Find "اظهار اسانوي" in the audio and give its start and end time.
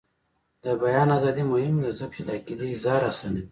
2.75-3.45